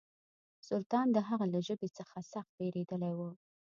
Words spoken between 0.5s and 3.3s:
سلطان د هغه له ژبې څخه سخت بېرېدلی و.